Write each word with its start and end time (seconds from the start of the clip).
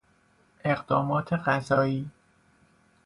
اقدامات 0.63 1.33
قضایی 1.33 2.11